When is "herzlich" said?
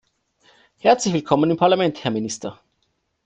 0.79-1.13